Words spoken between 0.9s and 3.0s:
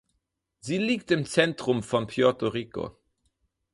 im Zentrum von Puerto Rico.